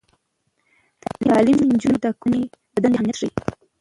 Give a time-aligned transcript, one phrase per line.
[1.25, 2.41] تعلیم نجونو ته د کورنۍ
[2.81, 3.29] دندې اهمیت ښيي.